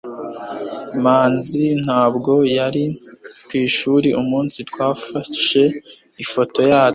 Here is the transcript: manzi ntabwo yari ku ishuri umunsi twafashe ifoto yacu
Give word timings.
manzi 1.03 1.63
ntabwo 1.85 2.33
yari 2.57 2.85
ku 3.47 3.53
ishuri 3.67 4.09
umunsi 4.21 4.57
twafashe 4.69 5.63
ifoto 6.23 6.59
yacu 6.71 6.89